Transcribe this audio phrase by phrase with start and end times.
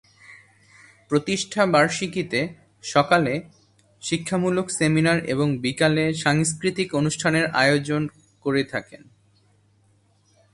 [1.11, 2.41] প্রতিষ্ঠা বার্ষিকীতে
[2.83, 3.33] সকালে
[4.01, 8.03] শিক্ষামূলক সেমিনার এবং বিকালে সাংস্কৃতিক অনুষ্ঠানের আয়োজক
[8.45, 9.01] করে থাকেন।